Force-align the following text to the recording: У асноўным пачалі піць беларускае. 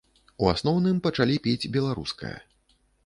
У 0.45 0.47
асноўным 0.53 0.97
пачалі 1.07 1.35
піць 1.45 1.71
беларускае. 1.77 2.37